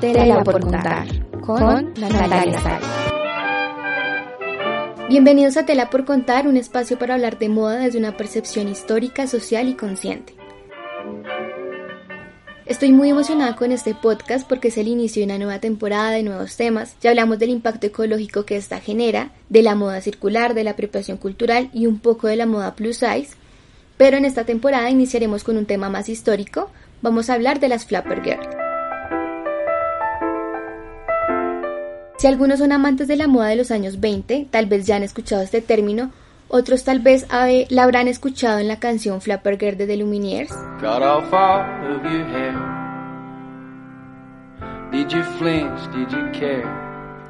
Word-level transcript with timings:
Tela 0.00 0.42
por 0.42 0.60
contar 0.60 1.06
con 1.42 1.92
Natalia 2.00 2.58
Sal. 2.58 2.80
Bienvenidos 5.10 5.58
a 5.58 5.66
Tela 5.66 5.90
por 5.90 6.06
contar, 6.06 6.48
un 6.48 6.56
espacio 6.56 6.98
para 6.98 7.14
hablar 7.14 7.38
de 7.38 7.50
moda 7.50 7.76
desde 7.76 7.98
una 7.98 8.16
percepción 8.16 8.68
histórica, 8.68 9.26
social 9.26 9.68
y 9.68 9.74
consciente. 9.74 10.34
Estoy 12.64 12.92
muy 12.92 13.10
emocionada 13.10 13.56
con 13.56 13.72
este 13.72 13.94
podcast 13.94 14.48
porque 14.48 14.68
es 14.68 14.78
el 14.78 14.88
inicio 14.88 15.20
de 15.20 15.26
una 15.26 15.38
nueva 15.38 15.58
temporada 15.58 16.12
de 16.12 16.22
nuevos 16.22 16.56
temas. 16.56 16.96
Ya 17.02 17.10
hablamos 17.10 17.38
del 17.38 17.50
impacto 17.50 17.88
ecológico 17.88 18.46
que 18.46 18.56
esta 18.56 18.80
genera, 18.80 19.32
de 19.50 19.62
la 19.62 19.74
moda 19.74 20.00
circular, 20.00 20.54
de 20.54 20.64
la 20.64 20.70
apropiación 20.70 21.18
cultural 21.18 21.68
y 21.74 21.86
un 21.86 21.98
poco 21.98 22.26
de 22.26 22.36
la 22.36 22.46
moda 22.46 22.74
plus 22.74 22.96
size. 22.96 23.36
Pero 23.98 24.16
en 24.16 24.24
esta 24.24 24.44
temporada 24.44 24.88
iniciaremos 24.88 25.44
con 25.44 25.58
un 25.58 25.66
tema 25.66 25.90
más 25.90 26.08
histórico. 26.08 26.70
Vamos 27.02 27.28
a 27.28 27.34
hablar 27.34 27.60
de 27.60 27.68
las 27.68 27.84
Flapper 27.84 28.22
Girl. 28.22 28.59
Si 32.20 32.26
algunos 32.26 32.58
son 32.58 32.70
amantes 32.70 33.08
de 33.08 33.16
la 33.16 33.28
moda 33.28 33.46
de 33.46 33.56
los 33.56 33.70
años 33.70 33.98
20, 33.98 34.48
tal 34.50 34.66
vez 34.66 34.86
ya 34.86 34.96
han 34.96 35.02
escuchado 35.02 35.40
este 35.40 35.62
término, 35.62 36.10
otros 36.48 36.84
tal 36.84 36.98
vez 36.98 37.26
la 37.70 37.82
habrán 37.82 38.08
escuchado 38.08 38.58
en 38.58 38.68
la 38.68 38.78
canción 38.78 39.22
Flapper 39.22 39.58
Girl 39.58 39.78
de 39.78 39.86
The 39.86 39.96
Lumineers. 39.96 40.52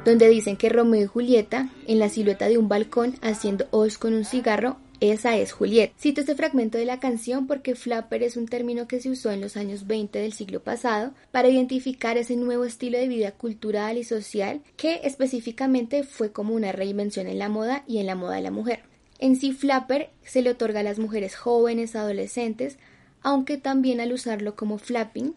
Donde 0.03 0.27
dicen 0.27 0.57
que 0.57 0.67
Romeo 0.67 1.03
y 1.03 1.07
Julieta, 1.07 1.69
en 1.87 1.99
la 1.99 2.09
silueta 2.09 2.49
de 2.49 2.57
un 2.57 2.67
balcón 2.67 3.15
haciendo 3.21 3.67
os 3.71 3.97
con 3.97 4.13
un 4.13 4.25
cigarro, 4.25 4.75
esa 5.01 5.35
es 5.35 5.51
Juliet. 5.51 5.93
Cito 5.99 6.21
este 6.21 6.35
fragmento 6.35 6.77
de 6.77 6.85
la 6.85 6.99
canción 6.99 7.47
porque 7.47 7.73
flapper 7.73 8.21
es 8.21 8.37
un 8.37 8.47
término 8.47 8.87
que 8.87 8.99
se 9.01 9.09
usó 9.09 9.31
en 9.31 9.41
los 9.41 9.57
años 9.57 9.87
20 9.87 10.19
del 10.19 10.31
siglo 10.31 10.61
pasado 10.61 11.11
para 11.31 11.49
identificar 11.49 12.19
ese 12.19 12.35
nuevo 12.35 12.65
estilo 12.65 12.99
de 12.99 13.07
vida 13.07 13.31
cultural 13.31 13.97
y 13.97 14.03
social 14.03 14.61
que 14.77 15.01
específicamente 15.03 16.03
fue 16.03 16.31
como 16.31 16.53
una 16.53 16.71
reinvención 16.71 17.25
en 17.25 17.39
la 17.39 17.49
moda 17.49 17.83
y 17.87 17.97
en 17.97 18.05
la 18.05 18.13
moda 18.13 18.35
de 18.35 18.43
la 18.43 18.51
mujer. 18.51 18.83
En 19.17 19.35
sí, 19.35 19.53
flapper 19.53 20.11
se 20.23 20.43
le 20.43 20.51
otorga 20.51 20.81
a 20.81 20.83
las 20.83 20.99
mujeres 20.99 21.35
jóvenes, 21.35 21.95
adolescentes, 21.95 22.77
aunque 23.23 23.57
también 23.57 24.01
al 24.01 24.13
usarlo 24.13 24.55
como 24.55 24.77
flapping 24.77 25.33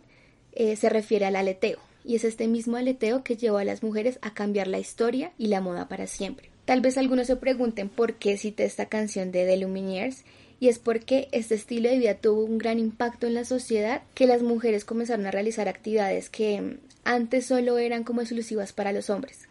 eh, 0.52 0.76
se 0.76 0.90
refiere 0.90 1.24
al 1.24 1.36
aleteo, 1.36 1.78
y 2.04 2.16
es 2.16 2.24
este 2.24 2.48
mismo 2.48 2.76
aleteo 2.76 3.24
que 3.24 3.36
llevó 3.36 3.56
a 3.56 3.64
las 3.64 3.82
mujeres 3.82 4.18
a 4.20 4.34
cambiar 4.34 4.68
la 4.68 4.78
historia 4.78 5.32
y 5.38 5.46
la 5.46 5.62
moda 5.62 5.88
para 5.88 6.06
siempre. 6.06 6.53
Tal 6.64 6.80
vez 6.80 6.96
algunos 6.96 7.26
se 7.26 7.36
pregunten 7.36 7.90
por 7.90 8.14
qué 8.14 8.38
cité 8.38 8.64
esta 8.64 8.86
canción 8.86 9.32
de 9.32 9.44
The 9.44 9.58
Lumineers 9.58 10.24
y 10.60 10.68
es 10.68 10.78
porque 10.78 11.28
este 11.32 11.56
estilo 11.56 11.90
de 11.90 11.98
vida 11.98 12.14
tuvo 12.14 12.42
un 12.42 12.56
gran 12.56 12.78
impacto 12.78 13.26
en 13.26 13.34
la 13.34 13.44
sociedad 13.44 14.02
que 14.14 14.26
las 14.26 14.42
mujeres 14.42 14.86
comenzaron 14.86 15.26
a 15.26 15.30
realizar 15.30 15.68
actividades 15.68 16.30
que 16.30 16.78
antes 17.04 17.44
solo 17.44 17.76
eran 17.76 18.02
como 18.02 18.22
exclusivas 18.22 18.72
para 18.72 18.92
los 18.92 19.10
hombres, 19.10 19.46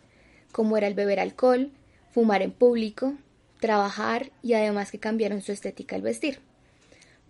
como 0.52 0.76
era 0.76 0.88
el 0.88 0.96
beber 0.96 1.20
alcohol, 1.20 1.70
fumar 2.12 2.42
en 2.42 2.52
público, 2.52 3.14
trabajar 3.60 4.32
y 4.42 4.54
además 4.54 4.90
que 4.90 5.00
cambiaron 5.00 5.42
su 5.42 5.52
estética 5.52 5.96
al 5.96 6.02
vestir. 6.02 6.40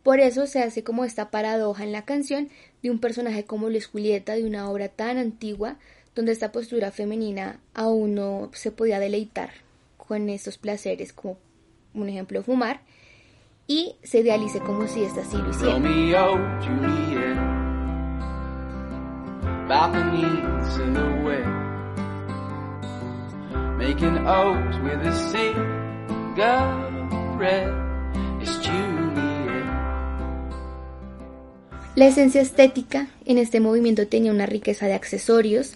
Por 0.01 0.21
eso 0.21 0.47
se 0.47 0.61
hace 0.61 0.85
como 0.85 1.03
esta 1.03 1.29
paradoja 1.29 1.83
en 1.83 1.91
la 1.91 2.05
canción 2.05 2.49
de 2.81 2.89
un 2.89 2.99
personaje 2.99 3.43
como 3.43 3.69
Luis 3.69 3.87
Julieta 3.87 4.35
de 4.35 4.45
una 4.45 4.69
obra 4.69 4.87
tan 4.87 5.17
antigua 5.17 5.75
donde 6.15 6.31
esta 6.31 6.53
postura 6.53 6.91
femenina 6.91 7.59
aún 7.73 8.15
no 8.15 8.49
se 8.53 8.71
podía 8.71 8.99
deleitar 8.99 9.62
con 10.07 10.29
estos 10.29 10.57
placeres, 10.57 11.13
como 11.13 11.37
un 11.93 12.09
ejemplo 12.09 12.43
fumar, 12.43 12.81
y 13.67 13.95
se 14.03 14.19
idealice 14.19 14.59
como 14.59 14.87
si 14.87 15.03
esta 15.03 15.23
sí 15.23 15.37
lo 15.37 15.49
hiciera. 15.49 15.77
La 31.95 32.07
esencia 32.07 32.41
estética 32.41 33.07
en 33.25 33.37
este 33.37 33.59
movimiento 33.59 34.07
tenía 34.07 34.31
una 34.31 34.47
riqueza 34.47 34.87
de 34.87 34.93
accesorios, 34.93 35.75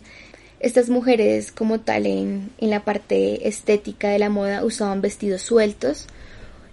estas 0.59 0.89
mujeres 0.89 1.51
como 1.51 1.79
tal 1.79 2.05
en, 2.05 2.49
la 2.59 2.83
parte 2.83 3.47
estética 3.47 4.09
de 4.09 4.19
la 4.19 4.29
moda 4.29 4.63
usaban 4.63 5.01
vestidos 5.01 5.41
sueltos, 5.41 6.07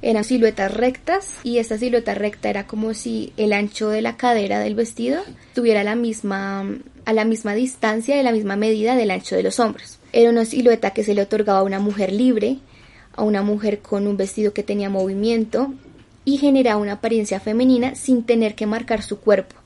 eran 0.00 0.24
siluetas 0.24 0.72
rectas 0.72 1.34
y 1.44 1.58
esta 1.58 1.78
silueta 1.78 2.14
recta 2.14 2.50
era 2.50 2.66
como 2.66 2.94
si 2.94 3.32
el 3.36 3.52
ancho 3.52 3.88
de 3.88 4.02
la 4.02 4.16
cadera 4.16 4.60
del 4.60 4.74
vestido 4.74 5.22
tuviera 5.54 5.82
la 5.82 5.94
misma 5.94 6.66
a 7.06 7.12
la 7.12 7.24
misma 7.24 7.54
distancia 7.54 8.18
y 8.18 8.22
la 8.22 8.32
misma 8.32 8.56
medida 8.56 8.96
del 8.96 9.10
ancho 9.10 9.36
de 9.36 9.42
los 9.42 9.60
hombros. 9.60 9.98
Era 10.12 10.30
una 10.30 10.46
silueta 10.46 10.90
que 10.90 11.04
se 11.04 11.14
le 11.14 11.22
otorgaba 11.22 11.58
a 11.58 11.64
una 11.64 11.78
mujer 11.78 12.12
libre, 12.12 12.58
a 13.14 13.22
una 13.22 13.42
mujer 13.42 13.80
con 13.80 14.06
un 14.06 14.16
vestido 14.16 14.54
que 14.54 14.62
tenía 14.62 14.88
movimiento 14.88 15.74
y 16.24 16.38
generaba 16.38 16.80
una 16.80 16.94
apariencia 16.94 17.40
femenina 17.40 17.94
sin 17.94 18.24
tener 18.24 18.54
que 18.54 18.66
marcar 18.66 19.02
su 19.02 19.20
cuerpo 19.20 19.56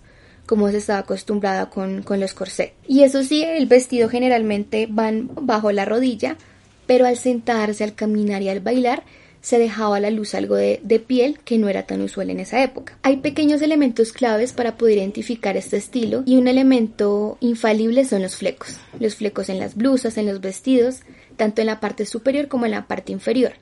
como 0.48 0.70
se 0.70 0.78
estaba 0.78 1.00
acostumbrada 1.00 1.69
con, 1.69 2.03
los 2.09 2.32
corsets. 2.32 2.72
Y 2.86 3.03
eso 3.03 3.22
sí, 3.22 3.44
el 3.44 3.66
vestido 3.66 4.09
generalmente 4.09 4.88
van 4.91 5.28
bajo 5.42 5.70
la 5.72 5.84
rodilla, 5.84 6.38
pero 6.86 7.06
al 7.06 7.19
sentarse, 7.19 7.84
al 7.84 7.94
caminar 7.94 8.41
y 8.41 8.48
al 8.48 8.60
bailar, 8.60 9.03
se 9.42 9.58
dejaba 9.58 9.98
a 9.98 10.00
la 10.00 10.10
luz 10.10 10.34
algo 10.34 10.56
de, 10.56 10.81
de, 10.82 11.00
piel 11.00 11.38
que 11.44 11.58
no 11.58 11.69
era 11.69 11.82
tan 11.82 12.00
usual 12.00 12.31
en 12.31 12.41
esa 12.41 12.62
época. 12.62 12.98
Hay 13.03 13.19
pequeños 13.19 13.60
elementos 13.60 14.12
claves 14.12 14.54
para 14.54 14.78
poder 14.78 14.97
identificar 14.97 15.58
este 15.58 15.76
estilo 15.76 16.22
y 16.25 16.38
un 16.38 16.48
elemento 16.48 17.37
infalible 17.41 18.06
son 18.06 18.22
los 18.22 18.37
flecos. 18.37 18.78
Los 18.98 19.16
flecos 19.16 19.50
en 19.50 19.58
las 19.58 19.76
blusas, 19.76 20.16
en 20.16 20.26
los 20.26 20.41
vestidos, 20.41 21.03
tanto 21.37 21.60
en 21.60 21.66
la 21.66 21.78
parte 21.78 22.06
superior 22.06 22.48
como 22.48 22.64
en 22.64 22.72
la 22.72 22.87
parte 22.87 23.12
inferior. 23.12 23.53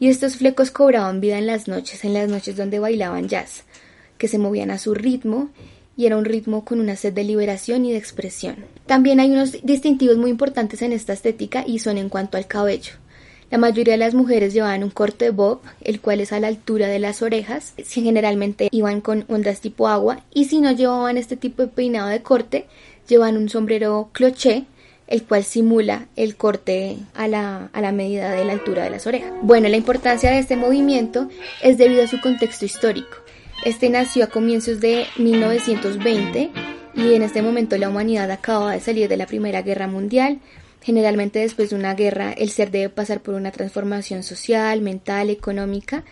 Y 0.00 0.08
estos 0.08 0.36
flecos 0.36 0.70
cobraban 0.70 1.20
vida 1.20 1.36
en 1.36 1.46
las 1.46 1.68
noches, 1.68 2.04
en 2.04 2.14
las 2.14 2.30
noches 2.30 2.56
donde 2.56 2.78
bailaban 2.78 3.28
jazz, 3.28 3.64
que 4.16 4.28
se 4.28 4.38
movían 4.38 4.70
a 4.70 4.78
su 4.78 4.94
ritmo 4.94 5.50
y 5.96 6.06
era 6.06 6.16
un 6.16 6.24
ritmo 6.24 6.64
con 6.64 6.80
una 6.80 6.96
sed 6.96 7.12
de 7.12 7.24
liberación 7.24 7.84
y 7.84 7.92
de 7.92 7.98
expresión. 7.98 8.56
También 8.86 9.20
hay 9.20 9.30
unos 9.30 9.52
distintivos 9.62 10.16
muy 10.16 10.30
importantes 10.30 10.82
en 10.82 10.92
esta 10.92 11.12
estética 11.12 11.64
y 11.66 11.78
son 11.78 11.98
en 11.98 12.08
cuanto 12.08 12.36
al 12.36 12.46
cabello. 12.46 12.94
La 13.50 13.58
mayoría 13.58 13.92
de 13.92 13.98
las 13.98 14.14
mujeres 14.14 14.54
llevaban 14.54 14.82
un 14.82 14.88
corte 14.88 15.28
bob, 15.28 15.60
el 15.82 16.00
cual 16.00 16.20
es 16.20 16.32
a 16.32 16.40
la 16.40 16.48
altura 16.48 16.86
de 16.86 16.98
las 16.98 17.20
orejas, 17.20 17.74
generalmente 17.84 18.68
iban 18.72 19.02
con 19.02 19.26
ondas 19.28 19.60
tipo 19.60 19.88
agua, 19.88 20.24
y 20.32 20.46
si 20.46 20.60
no 20.60 20.72
llevaban 20.72 21.18
este 21.18 21.36
tipo 21.36 21.60
de 21.60 21.68
peinado 21.68 22.08
de 22.08 22.22
corte, 22.22 22.64
llevan 23.06 23.36
un 23.36 23.50
sombrero 23.50 24.08
cloché, 24.12 24.64
el 25.06 25.24
cual 25.24 25.44
simula 25.44 26.06
el 26.16 26.36
corte 26.36 26.96
a 27.12 27.28
la, 27.28 27.68
a 27.74 27.80
la 27.82 27.92
medida 27.92 28.30
de 28.30 28.46
la 28.46 28.54
altura 28.54 28.84
de 28.84 28.90
las 28.90 29.06
orejas. 29.06 29.30
Bueno, 29.42 29.68
la 29.68 29.76
importancia 29.76 30.30
de 30.30 30.38
este 30.38 30.56
movimiento 30.56 31.28
es 31.62 31.76
debido 31.76 32.02
a 32.02 32.06
su 32.06 32.22
contexto 32.22 32.64
histórico. 32.64 33.21
Este 33.64 33.88
nació 33.90 34.24
a 34.24 34.26
comienzos 34.26 34.80
de 34.80 35.06
1920 35.18 36.50
y 36.96 37.14
en 37.14 37.22
este 37.22 37.42
momento 37.42 37.76
la 37.76 37.88
humanidad 37.88 38.28
acaba 38.32 38.72
de 38.72 38.80
salir 38.80 39.08
de 39.08 39.16
la 39.16 39.26
Primera 39.26 39.62
Guerra 39.62 39.86
Mundial. 39.86 40.40
Generalmente 40.80 41.38
después 41.38 41.70
de 41.70 41.76
una 41.76 41.94
guerra 41.94 42.32
el 42.32 42.50
ser 42.50 42.72
debe 42.72 42.88
pasar 42.88 43.20
por 43.20 43.34
una 43.34 43.52
transformación 43.52 44.24
social, 44.24 44.80
mental, 44.80 45.30
económica 45.30 46.02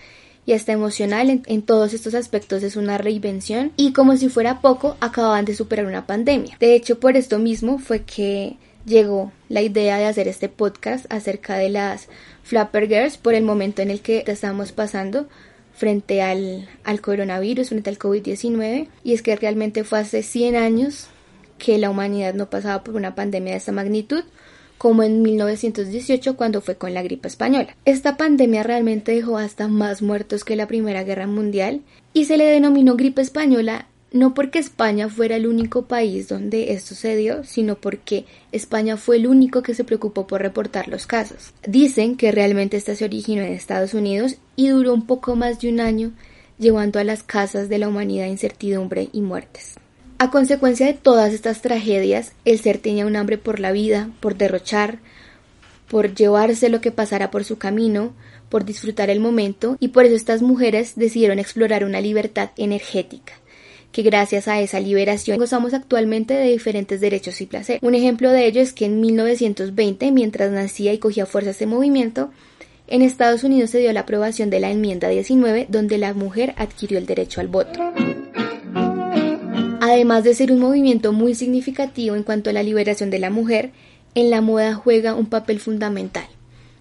y 0.47 0.53
hasta 0.53 0.71
emocional. 0.71 1.43
En, 1.45 1.63
todos 1.63 1.93
estos 1.93 2.15
aspectos 2.15 2.63
es 2.63 2.77
una 2.77 2.99
reinvención 2.99 3.73
y 3.77 3.93
como 3.93 4.17
si 4.17 4.29
fuera 4.29 4.61
poco 4.61 4.97
acababan 5.01 5.45
de 5.45 5.57
superar 5.57 5.87
una 5.87 6.07
pandemia. 6.07 6.57
De 6.61 6.77
hecho 6.77 7.01
por 7.01 7.17
esto 7.17 7.41
mismo 7.41 7.81
fue 7.81 8.03
que 8.05 8.59
llegó 8.87 9.33
la 9.49 9.61
idea 9.61 9.99
de 9.99 10.07
hacer 10.07 10.29
este 10.29 10.49
podcast 10.49 11.13
acerca 11.13 11.57
de 11.57 11.71
las 11.71 12.07
Flapper 12.45 12.87
Girls 12.87 13.17
por 13.17 13.35
el 13.35 13.43
momento 13.43 13.83
en 13.83 13.91
el 13.91 14.03
que 14.03 14.23
estamos 14.29 14.71
pasando 14.71 15.27
frente 15.75 16.23
al, 16.23 16.69
al 16.85 17.01
coronavirus, 17.01 17.71
frente 17.71 17.91
al 17.91 17.99
COVID-19, 17.99 18.89
y 19.05 19.15
es 19.15 19.23
que 19.23 19.37
realmente 19.37 19.85
fue 19.85 20.01
hace 20.01 20.23
100 20.23 20.57
años 20.57 21.09
que 21.59 21.79
la 21.79 21.91
humanidad 21.91 22.35
no 22.35 22.51
pasaba 22.51 22.83
por 22.83 22.97
una 22.97 23.15
pandemia 23.15 23.53
de 23.53 23.59
esta 23.59 23.73
magnitud, 23.73 24.25
como 24.81 25.03
en 25.03 25.21
1918 25.21 26.37
cuando 26.37 26.63
fue 26.63 26.77
con 26.77 26.95
la 26.95 27.03
gripe 27.03 27.29
española. 27.29 27.77
Esta 27.85 28.17
pandemia 28.17 28.63
realmente 28.63 29.13
dejó 29.13 29.37
hasta 29.37 29.69
más 29.69 30.01
muertos 30.01 30.43
que 30.43 30.57
la 30.57 30.67
Primera 30.67 31.05
Guerra 31.05 31.27
Mundial 31.27 31.83
y 32.15 32.25
se 32.25 32.39
le 32.39 32.47
denominó 32.47 32.97
gripe 32.97 33.21
española 33.21 33.90
no 34.13 34.35
porque 34.35 34.59
España 34.59 35.09
fuera 35.09 35.37
el 35.37 35.47
único 35.47 35.83
país 35.83 36.29
donde 36.29 36.73
esto 36.73 36.95
se 36.95 37.17
dio, 37.17 37.45
sino 37.45 37.77
porque 37.77 38.25
España 38.51 38.97
fue 38.97 39.17
el 39.17 39.27
único 39.27 39.63
que 39.63 39.75
se 39.75 39.85
preocupó 39.85 40.27
por 40.27 40.43
reportar 40.43 40.89
los 40.89 41.07
casos. 41.07 41.53
Dicen 41.67 42.17
que 42.17 42.33
realmente 42.33 42.77
esta 42.77 42.95
se 42.95 43.05
originó 43.05 43.43
en 43.43 43.53
Estados 43.53 43.95
Unidos 43.95 44.37
y 44.57 44.69
duró 44.69 44.95
un 44.95 45.07
poco 45.07 45.37
más 45.37 45.61
de 45.61 45.69
un 45.69 45.81
año, 45.81 46.13
llevando 46.59 46.99
a 46.99 47.05
las 47.05 47.23
casas 47.23 47.69
de 47.69 47.79
la 47.79 47.89
humanidad 47.89 48.27
incertidumbre 48.27 49.09
y 49.13 49.21
muertes. 49.21 49.75
A 50.19 50.31
consecuencia 50.31 50.87
de 50.87 50.95
todas 50.95 51.33
estas 51.33 51.63
tragedias, 51.63 52.33
el 52.45 52.59
ser 52.59 52.79
tenía 52.79 53.07
un 53.07 53.17
hambre 53.17 53.39
por 53.39 53.61
la 53.61 53.73
vida, 53.73 54.11
por 54.21 54.37
derrochar, 54.37 54.99
por 55.89 56.15
llevarse 56.15 56.69
lo 56.69 56.81
que 56.81 56.93
pasara 56.93 57.31
por 57.31 57.45
su 57.45 57.57
camino, 57.57 58.13
por 58.51 58.65
disfrutar 58.65 59.09
el 59.09 59.21
momento, 59.21 59.77
y 59.81 59.89
por 59.89 60.05
eso 60.05 60.17
estas 60.17 60.43
mujeres 60.43 60.93
decidieron 60.97 61.39
explorar 61.39 61.85
una 61.85 62.01
libertad 62.01 62.51
energética 62.57 63.33
que 63.93 64.03
gracias 64.03 64.49
a 64.49 64.61
esa 64.61 64.81
liberación 64.81 65.39
gozamos 65.39 65.75
actualmente 65.75 66.35
de 66.35 66.51
diferentes 66.51 67.01
derechos 67.01 67.41
y 67.41 67.47
placer. 67.47 67.79
Un 67.83 67.95
ejemplo 67.95 68.31
de 68.31 68.47
ello 68.47 68.61
es 68.61 68.73
que 68.73 68.87
en 68.87 69.01
1920, 69.01 70.13
mientras 70.13 70.53
nacía 70.53 70.93
y 70.93 70.99
cogía 70.99 71.27
fuerza 71.27 71.51
este 71.51 71.67
movimiento, 71.67 72.31
en 72.87 73.03
Estados 73.03 73.45
Unidos 73.45 73.71
se 73.71 73.79
dio 73.79 73.93
la 73.93 74.01
aprobación 74.01 74.51
de 74.51 74.61
la 74.61 74.71
enmienda 74.71 75.09
19, 75.09 75.67
donde 75.69 75.99
la 75.99 76.13
mujer 76.13 76.55
adquirió 76.57 76.99
el 76.99 77.07
derecho 77.07 77.41
al 77.41 77.49
voto. 77.49 77.81
Además 79.81 80.25
de 80.25 80.35
ser 80.35 80.53
un 80.53 80.61
movimiento 80.61 81.13
muy 81.13 81.35
significativo 81.35 82.15
en 82.15 82.23
cuanto 82.23 82.51
a 82.51 82.53
la 82.53 82.63
liberación 82.63 83.11
de 83.11 83.19
la 83.19 83.31
mujer, 83.31 83.71
en 84.15 84.31
la 84.31 84.41
moda 84.41 84.75
juega 84.75 85.15
un 85.15 85.27
papel 85.27 85.61
fundamental, 85.61 86.27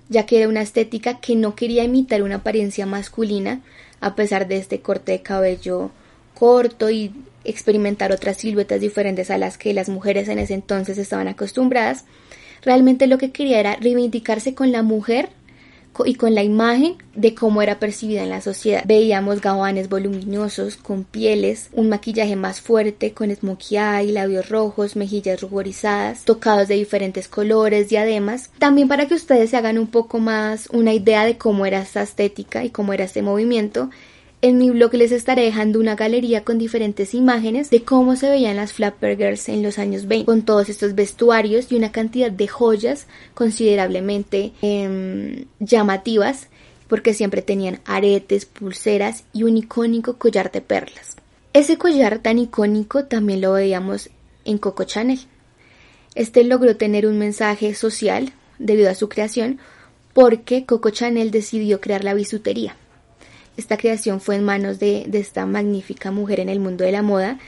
ya 0.10 0.26
que 0.26 0.38
era 0.40 0.50
una 0.50 0.62
estética 0.62 1.20
que 1.20 1.36
no 1.36 1.56
quería 1.56 1.84
imitar 1.84 2.24
una 2.24 2.36
apariencia 2.36 2.86
masculina, 2.86 3.62
a 4.02 4.16
pesar 4.16 4.48
de 4.48 4.58
este 4.58 4.82
corte 4.82 5.12
de 5.12 5.22
cabello 5.22 5.92
corto 6.40 6.90
y 6.90 7.12
experimentar 7.44 8.12
otras 8.14 8.38
siluetas 8.38 8.80
diferentes 8.80 9.30
a 9.30 9.38
las 9.38 9.58
que 9.58 9.74
las 9.74 9.90
mujeres 9.90 10.30
en 10.30 10.40
ese 10.40 10.54
entonces 10.54 10.98
estaban 10.98 11.28
acostumbradas, 11.28 12.06
realmente 12.62 13.08
lo 13.08 13.18
que 13.18 13.32
quería 13.32 13.60
era 13.60 13.76
reivindicarse 13.76 14.54
con 14.56 14.72
la 14.72 14.82
mujer 14.82 15.30
y 16.06 16.16
con 16.16 16.34
la 16.34 16.44
imagen 16.44 16.96
de 17.14 17.36
cómo 17.36 17.62
era 17.62 17.78
percibida 17.80 18.24
en 18.24 18.30
la 18.30 18.40
sociedad. 18.40 18.84
Veíamos 18.86 19.42
gabanes 19.42 19.90
voluminosos, 19.90 20.78
con 20.78 21.04
pieles, 21.04 21.70
un 21.74 21.90
maquillaje 21.90 22.38
más 22.38 22.62
fuerte, 22.62 23.14
con 23.14 23.36
smokey 23.36 23.78
eye, 23.78 24.14
labios 24.14 24.48
rojos, 24.48 24.96
mejillas 24.96 25.42
ruborizadas, 25.42 26.24
tocados 26.24 26.70
de 26.70 26.76
diferentes 26.76 27.28
colores, 27.28 27.90
diademas. 27.90 28.50
También 28.60 28.88
para 28.88 29.08
que 29.08 29.16
ustedes 29.16 29.50
se 29.50 29.58
hagan 29.58 29.78
un 29.78 29.88
poco 29.88 30.20
más 30.20 30.70
una 30.72 30.94
idea 30.94 31.26
de 31.26 31.38
cómo 31.38 31.66
era 31.66 31.82
esta 31.82 32.02
estética 32.02 32.64
y 32.64 32.70
cómo 32.70 32.94
era 32.94 33.04
este 33.04 33.22
movimiento, 33.22 33.90
en 34.42 34.58
mi 34.58 34.70
blog 34.70 34.94
les 34.94 35.12
estaré 35.12 35.44
dejando 35.44 35.80
una 35.80 35.96
galería 35.96 36.46
con 36.46 36.58
diferentes 36.58 37.14
imágenes 37.14 37.70
de 37.70 37.84
cómo 37.84 38.16
se 38.16 38.30
veían 38.30 38.56
las 38.56 38.72
Flapper 38.72 39.18
Girls 39.18 39.50
en 39.50 39.64
los 39.64 39.78
años 39.78 40.08
20, 40.08 40.26
con 40.26 40.44
todos 40.44 40.70
estos 40.70 40.96
vestuarios 40.96 41.72
y 41.72 41.76
una 41.76 41.92
cantidad 41.92 42.32
de 42.32 42.48
joyas 42.48 43.08
considerablemente 43.34 44.54
em, 44.62 45.46
llamativas, 45.60 46.48
porque 46.88 47.14
siempre 47.14 47.42
tenían 47.42 47.82
aretes, 47.86 48.46
pulseras 48.46 49.26
y 49.34 49.44
un 49.44 49.58
icónico 49.58 50.18
collar 50.18 50.52
de 50.52 50.62
perlas. 50.62 51.18
Ese 51.52 51.78
collar 51.78 52.20
tan 52.20 52.40
icónico 52.40 53.06
también 53.06 53.42
lo 53.42 53.54
veíamos 53.54 54.10
en 54.46 54.58
Coco 54.58 54.86
Chanel. 54.86 55.20
Este 56.16 56.46
logró 56.46 56.78
tener 56.78 57.06
un 57.08 57.20
mensaje 57.20 57.76
social 57.76 58.32
debido 58.58 58.90
a 58.90 58.96
su 58.96 59.10
creación 59.10 59.60
porque 60.14 60.66
Coco 60.66 60.92
Chanel 60.92 61.30
decidió 61.30 61.82
crear 61.82 62.04
la 62.04 62.14
bisutería 62.14 62.76
esta 63.60 63.78
creación 63.78 64.22
fue 64.22 64.36
en 64.36 64.44
manos 64.44 64.80
de, 64.80 65.10
esta 65.14 65.46
magnífica 65.46 66.12
mujer 66.12 66.40
en 66.40 66.50
el 66.50 66.60
mundo 66.60 66.84
de 66.84 66.92
la 66.92 67.02
moda. 67.02 67.40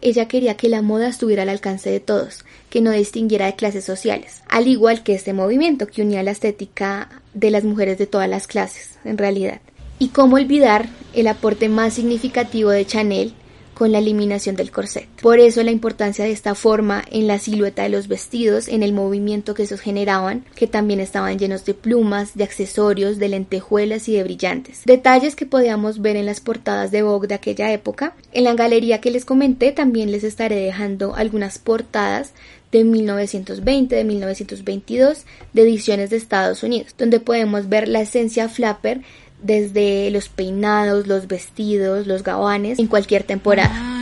Ella 0.00 0.28
quería 0.28 0.56
que 0.56 0.68
la 0.68 0.82
moda 0.82 1.08
estuviera 1.08 1.42
al 1.42 1.48
alcance 1.48 1.90
de 1.90 2.00
todos, 2.00 2.44
que 2.70 2.80
no 2.80 2.90
distinguiera 2.90 3.46
de 3.46 3.56
clases 3.56 3.84
sociales, 3.84 4.42
al 4.48 4.68
igual 4.68 5.02
que 5.02 5.14
este 5.14 5.32
movimiento 5.32 5.86
que 5.86 6.02
unía 6.02 6.22
la 6.22 6.30
estética 6.30 7.08
de 7.34 7.50
las 7.50 7.64
mujeres 7.64 7.98
de 7.98 8.06
todas 8.06 8.28
las 8.28 8.46
clases, 8.46 8.98
en 9.04 9.18
realidad. 9.18 9.60
Y 9.98 10.08
cómo 10.08 10.36
olvidar 10.36 10.88
el 11.14 11.26
aporte 11.26 11.68
más 11.68 11.94
significativo 11.94 12.70
de 12.70 12.86
Chanel 12.86 13.34
con 13.78 13.92
la 13.92 13.98
eliminación 13.98 14.56
del 14.56 14.72
corset. 14.72 15.06
Por 15.22 15.38
eso 15.38 15.62
la 15.62 15.70
importancia 15.70 16.24
de 16.24 16.32
esta 16.32 16.56
forma 16.56 17.04
en 17.12 17.28
la 17.28 17.38
silueta 17.38 17.84
de 17.84 17.90
los 17.90 18.08
vestidos, 18.08 18.66
en 18.66 18.82
el 18.82 18.92
movimiento 18.92 19.54
que 19.54 19.62
esos 19.62 19.80
generaban, 19.80 20.44
que 20.56 20.66
también 20.66 20.98
estaban 20.98 21.38
llenos 21.38 21.64
de 21.64 21.74
plumas, 21.74 22.34
de 22.34 22.42
accesorios, 22.42 23.18
de 23.18 23.28
lentejuelas 23.28 24.08
y 24.08 24.16
de 24.16 24.24
brillantes. 24.24 24.82
Detalles 24.84 25.36
que 25.36 25.46
podíamos 25.46 26.02
ver 26.02 26.16
en 26.16 26.26
las 26.26 26.40
portadas 26.40 26.90
de 26.90 27.02
Vogue 27.02 27.28
de 27.28 27.36
aquella 27.36 27.72
época. 27.72 28.16
En 28.32 28.42
la 28.42 28.54
galería 28.54 29.00
que 29.00 29.12
les 29.12 29.24
comenté 29.24 29.70
también 29.70 30.10
les 30.10 30.24
estaré 30.24 30.56
dejando 30.56 31.14
algunas 31.14 31.60
portadas 31.60 32.32
de 32.72 32.82
1920, 32.82 33.94
de 33.94 34.04
1922, 34.04 35.24
de 35.52 35.62
ediciones 35.62 36.10
de 36.10 36.16
Estados 36.16 36.64
Unidos, 36.64 36.96
donde 36.98 37.20
podemos 37.20 37.68
ver 37.68 37.86
la 37.86 38.00
esencia 38.00 38.48
flapper 38.48 39.02
desde 39.42 40.10
los 40.10 40.28
peinados, 40.28 41.06
los 41.06 41.26
vestidos, 41.26 42.06
los 42.06 42.22
gabanes, 42.22 42.78
en 42.78 42.86
cualquier 42.86 43.24
temporada. 43.24 43.98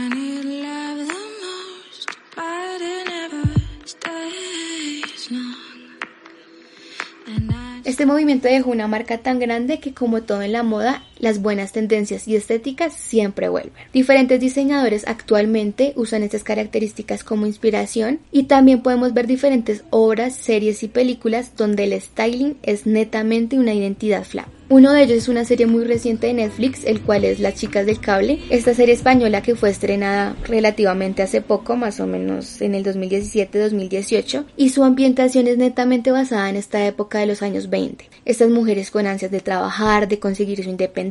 Este 7.83 8.05
movimiento 8.05 8.49
dejó 8.49 8.71
una 8.71 8.87
marca 8.87 9.19
tan 9.19 9.39
grande 9.39 9.79
que 9.79 9.93
como 9.93 10.21
todo 10.21 10.41
en 10.41 10.51
la 10.51 10.61
moda, 10.61 11.03
las 11.19 11.41
buenas 11.41 11.71
tendencias 11.71 12.27
y 12.27 12.35
estéticas 12.35 12.93
siempre 12.93 13.49
vuelven. 13.49 13.73
Diferentes 13.93 14.39
diseñadores 14.39 15.07
actualmente 15.07 15.93
usan 15.95 16.23
estas 16.23 16.43
características 16.43 17.23
como 17.23 17.45
inspiración 17.45 18.19
y 18.31 18.43
también 18.43 18.81
podemos 18.81 19.13
ver 19.13 19.27
diferentes 19.27 19.83
obras, 19.89 20.35
series 20.35 20.83
y 20.83 20.87
películas 20.87 21.55
donde 21.55 21.85
el 21.85 21.99
styling 22.01 22.57
es 22.63 22.85
netamente 22.85 23.57
una 23.59 23.73
identidad 23.73 24.23
flap. 24.23 24.47
Uno 24.69 24.91
de 24.91 25.03
ellos 25.03 25.19
es 25.19 25.29
una 25.29 25.45
serie 25.45 25.65
muy 25.65 25.85
reciente 25.85 26.27
de 26.27 26.33
Netflix, 26.33 26.83
el 26.83 26.99
cual 26.99 27.23
es 27.23 27.39
Las 27.39 27.55
chicas 27.55 27.85
del 27.85 28.01
cable, 28.01 28.39
esta 28.49 28.73
serie 28.73 28.95
española 28.95 29.41
que 29.41 29.55
fue 29.55 29.69
estrenada 29.69 30.35
relativamente 30.43 31.23
hace 31.23 31.39
poco, 31.39 31.77
más 31.77 32.01
o 32.01 32.05
menos 32.05 32.61
en 32.61 32.75
el 32.75 32.83
2017-2018, 32.83 34.43
y 34.57 34.69
su 34.69 34.83
ambientación 34.83 35.47
es 35.47 35.57
netamente 35.57 36.11
basada 36.11 36.49
en 36.49 36.57
esta 36.57 36.85
época 36.85 37.19
de 37.19 37.27
los 37.27 37.41
años 37.41 37.69
20. 37.69 38.09
Estas 38.25 38.49
mujeres 38.49 38.91
con 38.91 39.07
ansias 39.07 39.31
de 39.31 39.39
trabajar, 39.39 40.09
de 40.09 40.19
conseguir 40.19 40.61
su 40.61 40.69
independencia, 40.69 41.06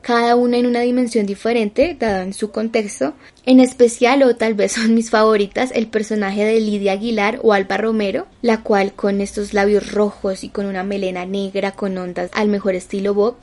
cada 0.00 0.36
una 0.36 0.56
en 0.56 0.66
una 0.66 0.80
dimensión 0.80 1.26
diferente, 1.26 1.96
dada 1.98 2.22
en 2.22 2.32
su 2.32 2.50
contexto, 2.50 3.14
en 3.44 3.60
especial, 3.60 4.22
o 4.22 4.36
tal 4.36 4.54
vez 4.54 4.72
son 4.78 4.94
mis 4.94 5.10
favoritas, 5.10 5.70
el 5.74 5.86
personaje 5.86 6.44
de 6.44 6.60
Lidia 6.60 6.92
Aguilar 6.92 7.40
o 7.42 7.52
Alba 7.52 7.76
Romero, 7.76 8.26
la 8.40 8.62
cual 8.62 8.92
con 8.92 9.20
estos 9.20 9.54
labios 9.54 9.92
rojos 9.92 10.44
y 10.44 10.48
con 10.48 10.66
una 10.66 10.82
melena 10.82 11.26
negra 11.26 11.72
con 11.72 11.96
ondas 11.98 12.30
al 12.34 12.48
mejor 12.48 12.74
estilo 12.74 13.14
Bob, 13.14 13.36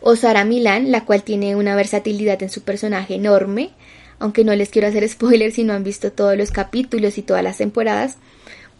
o 0.00 0.16
Sara 0.16 0.44
Milán, 0.44 0.90
la 0.90 1.04
cual 1.04 1.22
tiene 1.22 1.56
una 1.56 1.74
versatilidad 1.74 2.42
en 2.42 2.50
su 2.50 2.62
personaje 2.62 3.14
enorme, 3.14 3.70
aunque 4.18 4.44
no 4.44 4.54
les 4.54 4.70
quiero 4.70 4.88
hacer 4.88 5.08
spoilers 5.08 5.54
si 5.54 5.64
no 5.64 5.72
han 5.72 5.84
visto 5.84 6.12
todos 6.12 6.36
los 6.36 6.50
capítulos 6.50 7.18
y 7.18 7.22
todas 7.22 7.44
las 7.44 7.58
temporadas, 7.58 8.16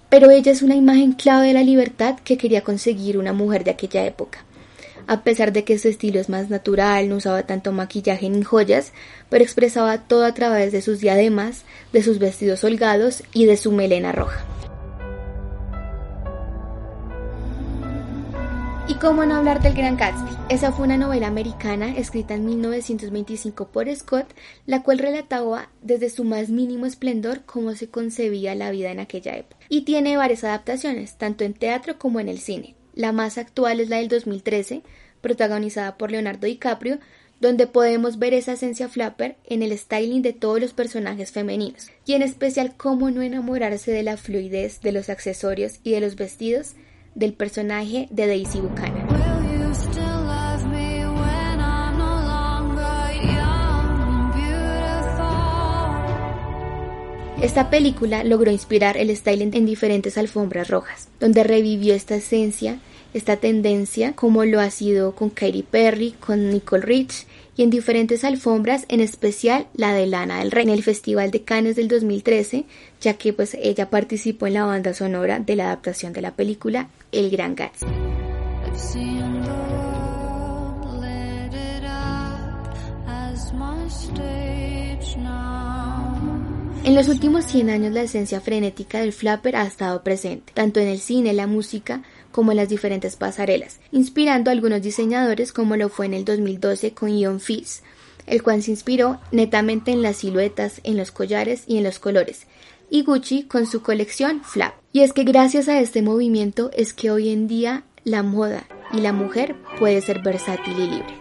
pero 0.09 0.31
ella 0.31 0.51
es 0.51 0.63
una 0.63 0.75
imagen 0.75 1.13
clave 1.13 1.49
de 1.49 1.53
la 1.55 1.63
libertad 1.63 2.19
que 2.25 2.37
quería 2.37 2.63
conseguir 2.63 3.17
una 3.17 3.33
mujer 3.33 3.65
de 3.65 3.71
aquella 3.71 4.05
época 4.05 4.45
a 5.11 5.25
pesar 5.25 5.53
de 5.53 5.65
que 5.65 5.77
su 5.77 5.89
estilo 5.89 6.21
es 6.21 6.29
más 6.29 6.51
natural, 6.51 7.09
no 7.09 7.17
usaba 7.17 7.43
tanto 7.43 7.73
maquillaje 7.73 8.31
ni 8.31 8.45
joyas, 8.45 8.93
pero 9.29 9.43
expresaba 9.43 9.99
todo 9.99 10.25
a 10.25 10.35
través 10.35 10.71
de 10.71 10.83
sus 10.83 11.01
diademas, 11.01 11.65
de 11.93 12.05
sus 12.05 12.21
vestidos 12.21 12.63
holgados 12.63 13.25
y 13.33 13.47
de 13.47 13.57
su 13.57 13.73
melena 13.73 14.13
roja. 14.13 14.45
Y 18.87 18.95
cómo 18.95 19.27
no 19.27 19.35
hablar 19.35 19.61
del 19.61 19.75
Gran 19.75 19.97
Gatsby. 19.97 20.31
Esa 20.49 20.71
fue 20.71 20.87
una 20.87 20.97
novela 20.97 21.27
americana 21.27 21.97
escrita 21.97 22.35
en 22.35 22.47
1925 22.47 23.67
por 23.67 23.93
Scott, 23.93 24.33
la 24.65 24.85
cual 24.85 25.01
relataba 25.01 25.71
desde 25.83 26.09
su 26.09 26.23
más 26.23 26.51
mínimo 26.51 26.87
esplendor 26.87 27.41
cómo 27.47 27.75
se 27.75 27.89
concebía 27.89 28.55
la 28.55 28.71
vida 28.71 28.93
en 28.93 29.01
aquella 29.01 29.37
época. 29.37 29.67
Y 29.69 29.81
tiene 29.81 30.17
varias 30.17 30.45
adaptaciones, 30.45 31.19
tanto 31.19 31.43
en 31.43 31.55
teatro 31.55 31.99
como 31.99 32.21
en 32.21 32.29
el 32.29 32.39
cine. 32.39 32.77
La 33.01 33.13
más 33.13 33.39
actual 33.39 33.81
es 33.81 33.89
la 33.89 33.97
del 33.97 34.09
2013, 34.09 34.83
protagonizada 35.23 35.97
por 35.97 36.11
Leonardo 36.11 36.47
DiCaprio, 36.47 36.99
donde 37.41 37.67
podemos 37.67 38.19
ver 38.19 38.35
esa 38.35 38.53
esencia 38.53 38.91
flapper 38.91 39.37
en 39.47 39.63
el 39.63 39.73
styling 39.79 40.21
de 40.21 40.35
todos 40.35 40.61
los 40.61 40.75
personajes 40.75 41.33
femeninos, 41.33 41.89
y 42.05 42.13
en 42.13 42.21
especial 42.21 42.75
cómo 42.77 43.11
no 43.11 43.23
enamorarse 43.23 43.91
de 43.91 44.03
la 44.03 44.19
fluidez 44.19 44.83
de 44.83 44.93
los 44.93 45.09
accesorios 45.09 45.81
y 45.83 45.93
de 45.93 46.03
los 46.03 46.15
vestidos 46.17 46.75
del 47.15 47.33
personaje 47.33 48.07
de 48.11 48.27
Daisy 48.27 48.61
Buchanan. 48.61 49.09
Esta 57.41 57.71
película 57.71 58.25
logró 58.25 58.51
inspirar 58.51 58.99
el 58.99 59.17
styling 59.17 59.55
en 59.55 59.65
diferentes 59.65 60.19
alfombras 60.19 60.69
rojas, 60.69 61.09
donde 61.19 61.45
revivió 61.45 61.95
esta 61.95 62.17
esencia 62.17 62.79
esta 63.15 63.37
tendencia 63.37 64.13
como 64.13 64.45
lo 64.45 64.61
ha 64.61 64.71
sido 64.71 65.15
con 65.15 65.31
Katy 65.31 65.63
Perry, 65.63 66.13
con 66.13 66.51
Nicole 66.51 66.85
Rich 66.85 67.27
y 67.57 67.63
en 67.63 67.71
diferentes 67.71 68.25
alfombras, 68.25 68.85
en 68.89 69.01
especial 69.01 69.67
la 69.75 69.93
de 69.93 70.07
Lana 70.07 70.39
del 70.39 70.51
Rey 70.51 70.65
en 70.65 70.71
el 70.71 70.83
Festival 70.83 71.31
de 71.31 71.43
Cannes 71.43 71.77
del 71.77 71.89
2013, 71.89 72.65
ya 73.01 73.15
que 73.15 73.33
pues 73.33 73.55
ella 73.61 73.91
participó 73.91 74.47
en 74.47 74.55
la 74.55 74.65
banda 74.65 74.95
sonora 74.95 75.41
de 75.41 75.57
la 75.57 75.67
adaptación 75.67 76.13
de 76.13 76.23
la 76.23 76.35
película 76.35 76.89
El 77.13 77.31
Gran 77.31 77.55
Gatsby. 77.55 77.89
En 86.83 86.95
los 86.95 87.09
últimos 87.09 87.45
100 87.45 87.71
años 87.71 87.93
la 87.93 88.03
esencia 88.03 88.41
frenética 88.41 89.01
del 89.01 89.13
flapper 89.13 89.55
ha 89.55 89.67
estado 89.67 90.03
presente, 90.03 90.53
tanto 90.55 90.81
en 90.81 90.89
el 90.89 90.99
cine, 90.99 91.35
la 91.35 91.47
música, 91.47 92.03
como 92.33 92.53
en 92.53 92.59
las 92.59 92.69
diferentes 92.69 93.17
pasarelas, 93.17 93.81
inspirando 93.93 94.51
a 94.51 94.53
algunos 94.53 94.83
diseñadores 94.83 95.53
como 95.53 95.77
lo 95.77 95.89
fue 95.89 96.07
en 96.07 96.15
el 96.15 96.25
2012 96.25 96.93
con 96.93 97.17
Ion 97.17 97.41
Fizz, 97.41 97.83
el 98.27 98.43
cual 98.43 98.63
se 98.63 98.71
inspiró 98.71 99.21
netamente 99.33 99.91
en 99.91 100.03
las 100.03 100.19
siluetas, 100.19 100.81
en 100.85 100.97
los 100.97 101.11
collares 101.11 101.65
y 101.67 101.79
en 101.79 101.85
los 101.85 101.99
colores, 101.99 102.47
y 102.91 103.03
Gucci 103.03 103.45
con 103.45 103.67
su 103.67 103.83
colección 103.83 104.43
Flap. 104.43 104.75
Y 104.93 105.01
es 105.01 105.13
que 105.13 105.25
gracias 105.25 105.69
a 105.69 105.81
este 105.81 106.03
movimiento 106.03 106.71
es 106.75 106.93
que 106.93 107.11
hoy 107.11 107.31
en 107.31 107.47
día 107.47 107.85
la 108.05 108.23
moda 108.23 108.67
y 108.93 109.01
la 109.01 109.13
mujer 109.13 109.57
puede 109.79 110.01
ser 110.01 110.21
versátil 110.21 110.79
y 110.79 110.87
libre. 110.87 111.21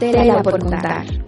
Tela 0.00 0.42
por 0.42 0.60
contar 0.60 1.27